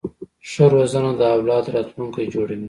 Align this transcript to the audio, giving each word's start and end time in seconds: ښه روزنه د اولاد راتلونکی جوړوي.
ښه 0.49 0.65
روزنه 0.73 1.11
د 1.19 1.21
اولاد 1.35 1.65
راتلونکی 1.75 2.25
جوړوي. 2.33 2.59